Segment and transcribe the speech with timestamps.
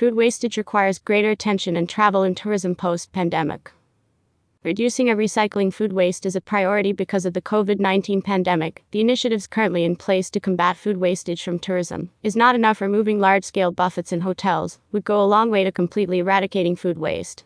[0.00, 3.70] Food wastage requires greater attention in travel and tourism post pandemic.
[4.64, 8.82] Reducing and recycling food waste is a priority because of the COVID 19 pandemic.
[8.92, 12.80] The initiatives currently in place to combat food wastage from tourism is not enough.
[12.80, 16.96] Removing large scale buffets in hotels would go a long way to completely eradicating food
[16.96, 17.44] waste.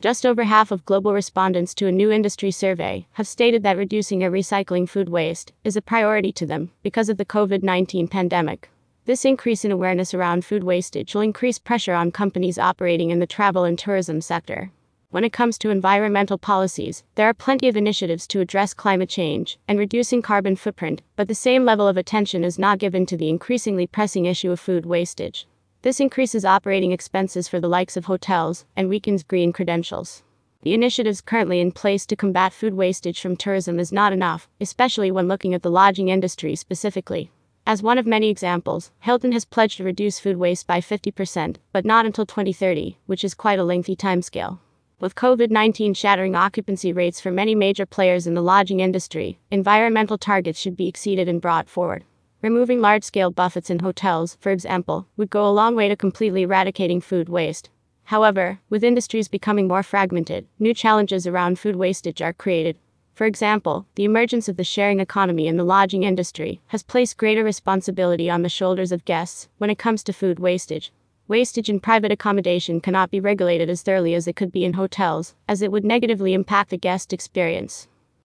[0.00, 4.22] Just over half of global respondents to a new industry survey have stated that reducing
[4.22, 8.70] or recycling food waste is a priority to them because of the COVID 19 pandemic.
[9.06, 13.26] This increase in awareness around food wastage will increase pressure on companies operating in the
[13.26, 14.72] travel and tourism sector.
[15.10, 19.60] When it comes to environmental policies, there are plenty of initiatives to address climate change
[19.68, 23.28] and reducing carbon footprint, but the same level of attention is not given to the
[23.28, 25.46] increasingly pressing issue of food wastage.
[25.82, 30.24] This increases operating expenses for the likes of hotels and weakens green credentials.
[30.62, 35.12] The initiatives currently in place to combat food wastage from tourism is not enough, especially
[35.12, 37.30] when looking at the lodging industry specifically.
[37.68, 41.84] As one of many examples, Hilton has pledged to reduce food waste by 50%, but
[41.84, 44.60] not until 2030, which is quite a lengthy timescale.
[45.00, 50.16] With COVID 19 shattering occupancy rates for many major players in the lodging industry, environmental
[50.16, 52.04] targets should be exceeded and brought forward.
[52.40, 56.42] Removing large scale buffets in hotels, for example, would go a long way to completely
[56.42, 57.68] eradicating food waste.
[58.04, 62.78] However, with industries becoming more fragmented, new challenges around food wastage are created.
[63.16, 67.42] For example, the emergence of the sharing economy in the lodging industry has placed greater
[67.42, 70.92] responsibility on the shoulders of guests when it comes to food wastage.
[71.26, 75.34] Wastage in private accommodation cannot be regulated as thoroughly as it could be in hotels,
[75.48, 77.88] as it would negatively impact the guest experience.